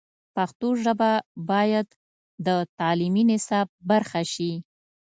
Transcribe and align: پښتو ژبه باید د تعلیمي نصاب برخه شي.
پښتو 0.35 0.67
ژبه 0.83 1.11
باید 1.49 1.87
د 2.45 2.47
تعلیمي 2.77 3.23
نصاب 3.31 3.67
برخه 3.89 4.21
شي. 4.33 4.51